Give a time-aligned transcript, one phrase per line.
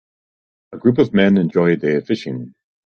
[0.71, 2.55] A group of men enjoy a day of fishing.